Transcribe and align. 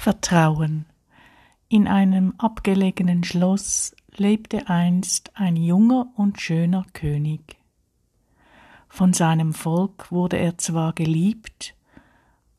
Vertrauen. 0.00 0.86
In 1.68 1.88
einem 1.88 2.32
abgelegenen 2.38 3.24
Schloss 3.24 3.96
lebte 4.16 4.68
einst 4.68 5.32
ein 5.34 5.56
junger 5.56 6.06
und 6.14 6.40
schöner 6.40 6.86
König. 6.92 7.56
Von 8.88 9.12
seinem 9.12 9.52
Volk 9.52 10.12
wurde 10.12 10.38
er 10.38 10.56
zwar 10.56 10.92
geliebt, 10.92 11.74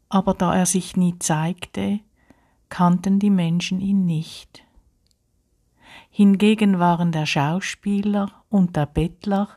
aber 0.09 0.33
da 0.33 0.53
er 0.53 0.65
sich 0.65 0.97
nie 0.97 1.17
zeigte, 1.17 2.01
kannten 2.67 3.19
die 3.19 3.29
Menschen 3.29 3.79
ihn 3.79 4.05
nicht. 4.05 4.65
Hingegen 6.09 6.77
waren 6.77 7.13
der 7.13 7.25
Schauspieler 7.25 8.33
und 8.49 8.75
der 8.75 8.85
Bettler, 8.85 9.47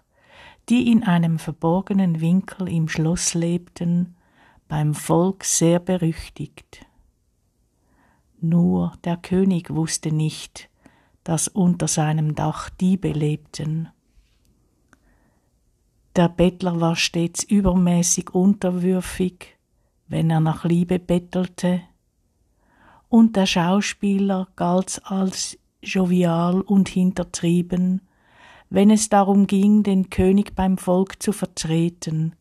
die 0.68 0.88
in 0.88 1.02
einem 1.02 1.40
verborgenen 1.40 2.20
Winkel 2.20 2.68
im 2.68 2.88
Schloss 2.88 3.34
lebten, 3.34 4.14
beim 4.68 4.94
Volk 4.94 5.42
sehr 5.42 5.80
berüchtigt. 5.80 6.86
Nur 8.44 8.94
der 9.04 9.18
König 9.18 9.72
wusste 9.72 10.10
nicht, 10.10 10.68
dass 11.22 11.46
unter 11.46 11.86
seinem 11.86 12.34
Dach 12.34 12.70
Diebe 12.70 13.12
lebten. 13.12 13.88
Der 16.16 16.28
Bettler 16.28 16.80
war 16.80 16.96
stets 16.96 17.44
übermäßig 17.44 18.34
unterwürfig, 18.34 19.56
wenn 20.08 20.28
er 20.28 20.40
nach 20.40 20.64
Liebe 20.64 20.98
bettelte, 20.98 21.82
und 23.08 23.36
der 23.36 23.46
Schauspieler 23.46 24.48
galt 24.56 25.00
als 25.04 25.56
jovial 25.80 26.62
und 26.62 26.88
hintertrieben, 26.88 28.00
wenn 28.70 28.90
es 28.90 29.08
darum 29.08 29.46
ging, 29.46 29.84
den 29.84 30.10
König 30.10 30.56
beim 30.56 30.78
Volk 30.78 31.22
zu 31.22 31.30
vertreten, 31.30 32.34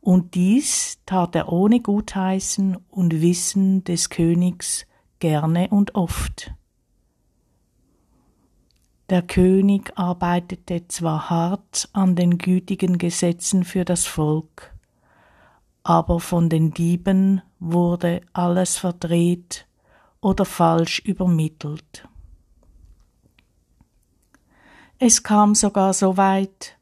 und 0.00 0.34
dies 0.34 0.98
tat 1.06 1.36
er 1.36 1.52
ohne 1.52 1.78
Gutheißen 1.78 2.76
und 2.90 3.22
Wissen 3.22 3.84
des 3.84 4.10
Königs 4.10 4.87
gerne 5.18 5.68
und 5.68 5.94
oft. 5.94 6.52
Der 9.10 9.22
König 9.22 9.92
arbeitete 9.96 10.86
zwar 10.88 11.30
hart 11.30 11.88
an 11.94 12.14
den 12.14 12.36
gütigen 12.36 12.98
Gesetzen 12.98 13.64
für 13.64 13.86
das 13.86 14.06
Volk, 14.06 14.74
aber 15.82 16.20
von 16.20 16.50
den 16.50 16.72
Dieben 16.72 17.40
wurde 17.58 18.20
alles 18.34 18.76
verdreht 18.76 19.66
oder 20.20 20.44
falsch 20.44 20.98
übermittelt. 20.98 22.06
Es 24.98 25.22
kam 25.22 25.54
sogar 25.54 25.94
so 25.94 26.16
weit, 26.16 26.76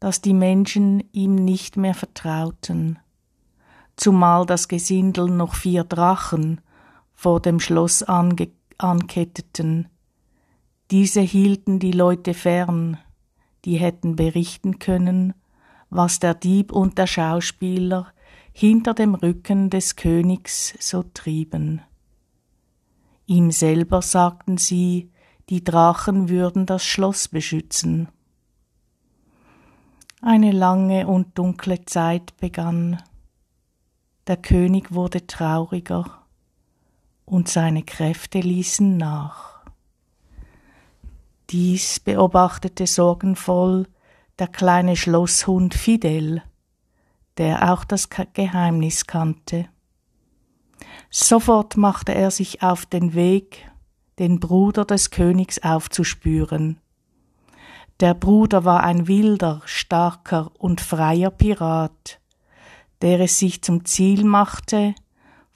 dass 0.00 0.22
die 0.22 0.34
Menschen 0.34 1.04
ihm 1.12 1.36
nicht 1.36 1.76
mehr 1.76 1.94
vertrauten, 1.94 2.98
zumal 3.96 4.46
das 4.46 4.66
Gesindel 4.66 5.28
noch 5.28 5.54
vier 5.54 5.84
Drachen 5.84 6.62
vor 7.20 7.38
dem 7.38 7.60
Schloss 7.60 8.02
ange 8.02 8.48
anketteten. 8.78 9.88
Diese 10.90 11.20
hielten 11.20 11.78
die 11.78 11.92
Leute 11.92 12.32
fern, 12.32 12.96
die 13.66 13.76
hätten 13.76 14.16
berichten 14.16 14.78
können, 14.78 15.34
was 15.90 16.18
der 16.18 16.32
Dieb 16.32 16.72
und 16.72 16.96
der 16.96 17.06
Schauspieler 17.06 18.06
hinter 18.54 18.94
dem 18.94 19.14
Rücken 19.14 19.68
des 19.68 19.96
Königs 19.96 20.72
so 20.80 21.02
trieben. 21.02 21.82
Ihm 23.26 23.50
selber 23.50 24.00
sagten 24.00 24.56
sie, 24.56 25.10
die 25.50 25.62
Drachen 25.62 26.30
würden 26.30 26.64
das 26.64 26.86
Schloss 26.86 27.28
beschützen. 27.28 28.08
Eine 30.22 30.52
lange 30.52 31.06
und 31.06 31.36
dunkle 31.36 31.84
Zeit 31.84 32.34
begann. 32.38 33.02
Der 34.26 34.38
König 34.38 34.94
wurde 34.94 35.26
trauriger 35.26 36.19
und 37.24 37.48
seine 37.48 37.82
Kräfte 37.82 38.40
ließen 38.40 38.96
nach. 38.96 39.64
Dies 41.50 41.98
beobachtete 42.00 42.86
sorgenvoll 42.86 43.86
der 44.38 44.48
kleine 44.48 44.96
Schlosshund 44.96 45.74
Fidel, 45.74 46.42
der 47.36 47.72
auch 47.72 47.84
das 47.84 48.08
Geheimnis 48.08 49.06
kannte. 49.06 49.68
Sofort 51.10 51.76
machte 51.76 52.14
er 52.14 52.30
sich 52.30 52.62
auf 52.62 52.86
den 52.86 53.14
Weg, 53.14 53.70
den 54.18 54.38
Bruder 54.38 54.84
des 54.84 55.10
Königs 55.10 55.58
aufzuspüren. 55.62 56.78
Der 58.00 58.14
Bruder 58.14 58.64
war 58.64 58.82
ein 58.82 59.08
wilder, 59.08 59.60
starker 59.64 60.50
und 60.58 60.80
freier 60.80 61.30
Pirat, 61.30 62.20
der 63.02 63.20
es 63.20 63.38
sich 63.38 63.62
zum 63.62 63.84
Ziel 63.84 64.24
machte, 64.24 64.94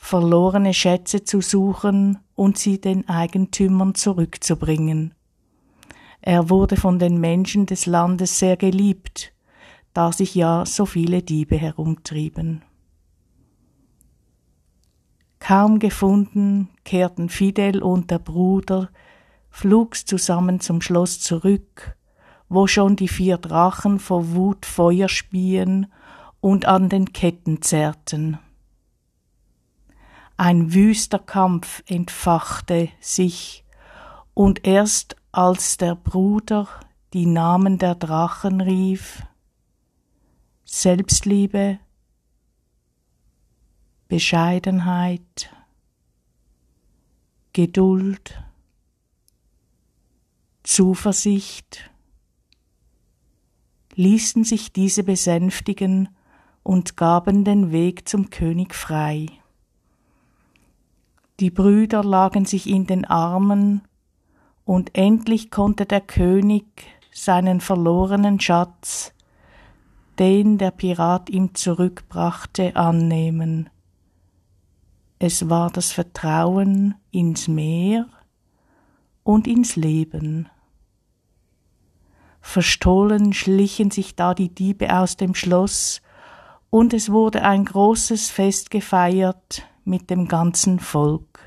verlorene 0.05 0.75
Schätze 0.75 1.25
zu 1.25 1.41
suchen 1.41 2.19
und 2.35 2.59
sie 2.59 2.79
den 2.79 3.09
Eigentümern 3.09 3.95
zurückzubringen. 3.95 5.15
Er 6.21 6.51
wurde 6.51 6.77
von 6.77 6.99
den 6.99 7.19
Menschen 7.19 7.65
des 7.65 7.87
Landes 7.87 8.39
sehr 8.39 8.59
geliebt, 8.59 9.33
da 9.95 10.13
sich 10.13 10.35
ja 10.35 10.67
so 10.67 10.85
viele 10.85 11.23
Diebe 11.23 11.57
herumtrieben. 11.57 12.61
Kaum 15.39 15.79
gefunden, 15.79 16.69
kehrten 16.85 17.31
Fidel 17.31 17.83
und 17.83 18.11
der 18.11 18.19
Bruder 18.19 18.91
flugs 19.49 20.05
zusammen 20.05 20.61
zum 20.61 20.83
Schloss 20.83 21.21
zurück, 21.21 21.97
wo 22.51 22.67
schon 22.67 22.97
die 22.97 23.09
vier 23.09 23.39
Drachen 23.39 23.99
vor 23.99 24.35
Wut 24.35 24.67
Feuer 24.67 25.09
spien 25.09 25.87
und 26.43 26.67
an 26.67 26.91
den 26.91 27.15
Ketten 27.15 27.63
zerrten. 27.63 28.39
Ein 30.37 30.75
wüster 30.75 31.21
Kampf 31.21 31.83
entfachte 31.87 32.89
sich, 33.01 33.65
und 34.35 34.67
erst 34.67 35.15
als 35.31 35.77
der 35.77 35.95
Bruder 35.95 36.69
die 37.13 37.27
Namen 37.27 37.79
der 37.79 37.95
Drachen 37.95 38.61
rief, 38.61 39.23
Selbstliebe, 40.65 41.79
Bescheidenheit, 44.09 45.55
Geduld, 47.53 48.43
Zuversicht, 50.65 51.93
ließen 53.95 54.43
sich 54.43 54.73
diese 54.73 55.05
besänftigen 55.05 56.09
und 56.65 56.97
gaben 56.97 57.45
den 57.45 57.71
Weg 57.71 58.09
zum 58.09 58.31
König 58.31 58.75
frei. 58.75 59.29
Die 61.41 61.51
Brüder 61.51 62.05
lagen 62.05 62.45
sich 62.45 62.69
in 62.69 62.87
den 62.87 63.05
Armen, 63.05 63.83
und 64.65 64.97
endlich 64.97 65.51
konnte 65.51 65.85
der 65.85 66.01
König 66.01 66.65
seinen 67.13 67.61
verlorenen 67.61 68.41
Schatz, 68.41 69.13
den 70.19 70.59
der 70.59 70.71
Pirat 70.71 71.29
ihm 71.29 71.55
zurückbrachte, 71.55 72.77
annehmen. 72.77 73.69
Es 75.19 75.51
war 75.51 75.71
das 75.71 75.93
Vertrauen 75.93 76.95
ins 77.11 77.49
Meer 77.49 78.07
und 79.23 79.47
ins 79.47 79.75
Leben. 79.75 80.49
Verstohlen 82.41 83.33
schlichen 83.33 83.91
sich 83.91 84.15
da 84.15 84.35
die 84.35 84.55
Diebe 84.55 84.97
aus 84.97 85.17
dem 85.17 85.35
Schloss, 85.35 86.01
und 86.71 86.95
es 86.95 87.11
wurde 87.11 87.43
ein 87.43 87.65
großes 87.65 88.31
Fest 88.31 88.71
gefeiert, 88.71 89.63
mit 89.85 90.11
dem 90.11 90.29
ganzen 90.29 90.79
Volk. 90.79 91.39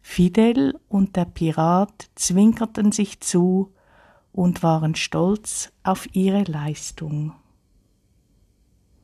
Fidel 0.00 0.78
und 0.88 1.16
der 1.16 1.26
Pirat 1.26 2.10
zwinkerten 2.14 2.92
sich 2.92 3.20
zu 3.20 3.72
und 4.32 4.62
waren 4.62 4.94
stolz 4.94 5.70
auf 5.82 6.08
ihre 6.14 6.44
Leistung. 6.44 7.34